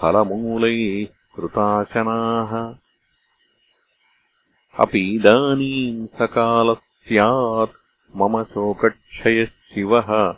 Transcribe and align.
फलमूलैः 0.00 1.06
कृताशनाः 1.36 2.74
अपि 4.78 5.16
इदानीम् 5.16 6.06
सकालः 6.06 6.74
स्यात् 6.74 7.70
मम 8.16 8.42
शोकक्षयः 8.42 9.46
शिवः। 9.46 10.36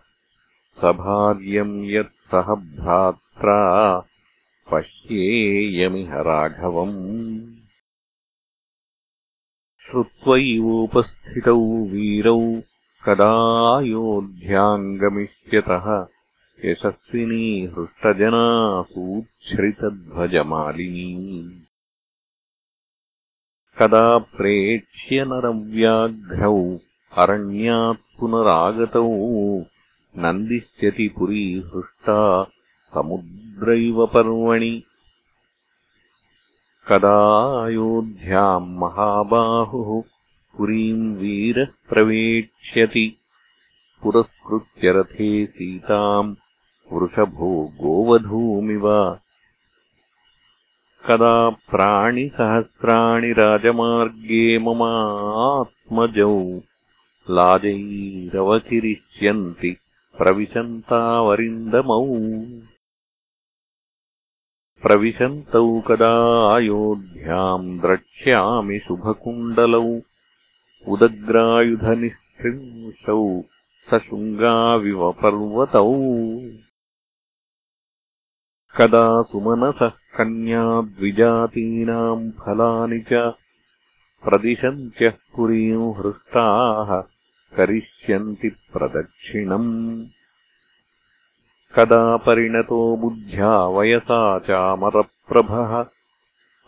सभार्यम् 0.81 1.91
यत् 1.91 2.09
सह 2.09 2.55
भ्रात्रा 2.55 4.03
पश्येयमिह 4.73 6.15
राघवम्। 6.15 7.41
श्रुत्वैवोपस्थितौ 9.91 11.61
वीरौ 11.61 12.61
कदायोध्याङ्गमिष्यतः 13.09 16.07
यशस्विनी 16.65 17.65
हृष्टजना 17.65 18.83
सूच्छ्रितध्वजमालिनी 18.83 21.60
कदा 23.79 24.19
प्रेक्ष्य 24.19 25.25
नरव्याघ्रौ 25.25 26.79
अरण्यात् 27.17 28.21
पुनरागतौ 28.21 29.09
नन्दिष्यति 30.17 31.09
पुरी 31.09 31.63
हृष्टा 31.75 32.45
समुद्रैव 32.95 34.07
पर्वणि। 34.07 34.83
कदायोध्याम् 36.89 38.79
महाबाहुः 38.79 40.03
पुरीम् 40.59 41.17
वीरः 41.17 41.69
प्रवेक्ष्यति 41.89 43.17
पुरस्कृत्य 44.03 44.93
रथे 44.93 45.47
सीताम् 45.47 46.35
वृषभो 46.93 47.69
गोवधूमिव 47.81 48.87
कदा 51.09 51.35
प्राणिसहस्राणि 51.71 53.31
राजमार्गे 53.39 54.43
ममात्मजौ 54.65 56.35
लाजैरवचिरिष्यन्ति 57.37 59.71
प्रविशन्तावरिन्दमौ। 60.19 62.05
प्रविशन्तौ 64.83 65.65
कदा 65.89 66.15
अयोध्याम् 66.57 67.79
द्रक्ष्यामि 67.81 68.79
शुभकुण्डलौ 68.87 69.89
उदग्रायुधनिःसृंशौ 70.93 73.23
सशृङ्गाविव 73.91 75.01
पर्वतौ 75.23 75.91
कदा 78.77 79.05
सुमनसः 79.31 79.93
कन्याद्विजातीनाम् 80.19 82.31
फलानि 82.31 82.99
च 82.99 83.35
प्रदिशन्त्यः 84.25 85.11
पुरीम् 85.11 85.95
हृष्टाः 85.95 87.03
करिष्यन्ति 87.57 88.49
प्रदक्षिणम्। 88.49 90.07
कदा 91.75 92.17
परिणतो 92.17 92.97
बुद्ध्या 92.97 93.65
वयसा 93.65 94.39
चामरप्रभः 94.39 95.87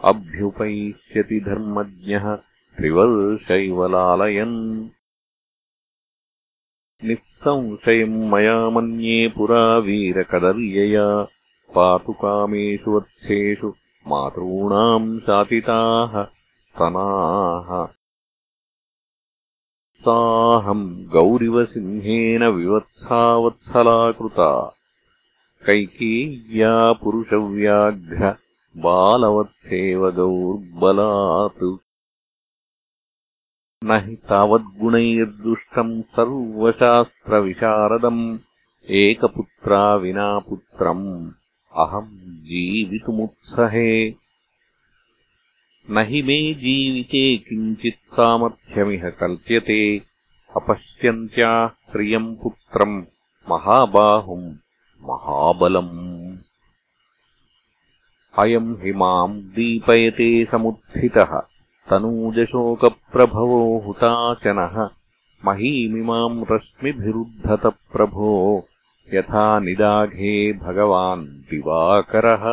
अभ्युपैष्यति 0.05 1.41
धर्मज्ञः 1.41 2.39
त्रिवर्षैव 2.77 3.87
लालयन्। 3.87 4.89
निःसंशयम् 7.05 8.31
मया 8.31 8.71
मन्ये 8.71 9.29
पुरा 9.29 9.79
वीरकदर्यया 9.79 11.27
पातु 11.75 12.13
कामेषु 12.13 12.91
वत्सेषु 12.91 13.73
मातॄणाम् 14.07 15.21
शातिताः 15.21 16.25
स्तनाः 16.25 17.89
साहम् 20.01 21.05
गौरिवसिंहेन 21.05 22.47
विवत्सावत्सलाकृता 22.47 24.77
कैकेय्या 25.67 26.93
पुरुषव्याघ्र 26.93 28.35
बालवत्सेव 28.77 30.11
गौर्बलात्। 30.11 31.77
न 33.85 34.07
हि 34.07 34.17
तावद्गुणैर्दुष्टम् 34.17 36.03
सर्वशास्त्रविशारदम्। 36.03 38.39
एकपुत्रा 38.91 39.95
विना 39.95 40.39
पुत्रम् 40.39 41.31
अहम् 41.77 42.27
जीवितुमुत्सहे। 42.27 44.15
न 45.91 45.97
हि 45.99 46.23
मे 46.23 46.55
जीविते 46.55 47.37
किञ्चित् 47.37 47.95
सामर्थ्यमिह 47.95 49.11
कल्प्यते। 49.11 50.03
अपश्यन्त्याः 50.57 51.67
प्रियम् 51.67 52.37
पुत्रम् 52.37 53.05
महाबाहुम् 53.51 54.55
महाबलम्। 55.03 56.39
अयम् 58.39 58.83
हि 58.83 58.93
माम् 58.93 59.43
दीपयते 59.43 60.45
समुत्थितः। 60.45 61.43
तनूजशोकप्रभवो 61.91 63.79
हुताशनः। 63.79 64.91
महीमिमाम् 65.45 66.45
रश्मिभिरुद्धतप्रभो 66.51 68.69
यथा 69.15 69.59
निदाघे 69.61 70.53
भगवान् 70.53 71.27
दिवाकरः। 71.51 72.45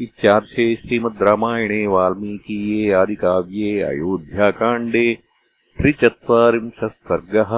इत्यार्षे 0.00 0.74
श्रीमद् 0.74 1.22
रामायणे 1.22 1.86
वाल्मीकीये 1.86 2.92
आदिकाव्ये 2.92 3.80
अयोध्याकाण्डे 3.82 5.06
त्रिचत्वारिंशः 5.78 6.86
सर्गः 6.86 7.52